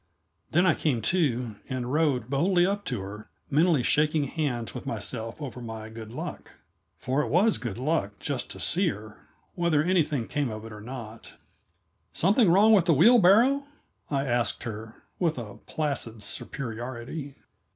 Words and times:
Then 0.49 0.65
I 0.65 0.73
came 0.73 0.99
to, 1.13 1.57
and 1.69 1.93
rode 1.93 2.27
boldly 2.27 2.65
up 2.65 2.85
to 2.85 3.01
her, 3.01 3.29
mentally 3.51 3.83
shaking 3.83 4.23
hands 4.23 4.73
with 4.73 4.87
myself 4.87 5.39
over 5.39 5.61
my 5.61 5.89
good 5.89 6.11
luck. 6.11 6.53
For 6.97 7.21
it 7.21 7.27
was 7.27 7.59
good 7.59 7.77
luck 7.77 8.17
just 8.19 8.49
to 8.49 8.59
see 8.59 8.87
her, 8.87 9.19
whether 9.53 9.83
anything 9.83 10.27
came 10.27 10.49
of 10.49 10.65
it 10.65 10.71
or 10.73 10.81
not. 10.81 11.33
"Something 12.13 12.49
wrong 12.49 12.73
with 12.73 12.85
the 12.85 12.95
wheelbarrow?" 12.95 13.61
I 14.09 14.25
asked 14.25 14.63
her, 14.63 15.03
with 15.19 15.37
a 15.37 15.57
placid 15.67 16.23
superiority. 16.23 17.35